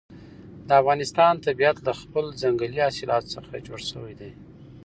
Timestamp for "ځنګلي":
2.41-2.79